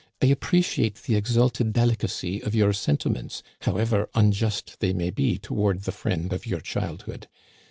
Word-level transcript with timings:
I 0.19 0.25
appreciate 0.25 0.95
the 1.03 1.15
exalted 1.15 1.73
deli 1.73 1.95
cacy 1.95 2.41
of 2.43 2.55
your 2.55 2.73
sentiments, 2.73 3.43
however 3.61 4.09
unjust 4.15 4.79
they 4.79 4.93
may 4.93 5.11
be 5.11 5.37
toward 5.37 5.81
the 5.83 5.91
friend 5.91 6.33
of 6.33 6.47
your 6.47 6.59
childhood. 6.59 7.27